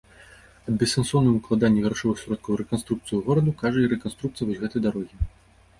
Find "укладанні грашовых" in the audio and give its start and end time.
1.39-2.17